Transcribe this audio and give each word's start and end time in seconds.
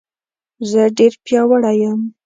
زه 0.69 0.81
ډېر 0.97 1.13
پیاوړی 1.25 1.75
یم 1.81 2.01